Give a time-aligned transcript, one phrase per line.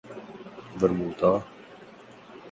[0.79, 1.43] Bermuda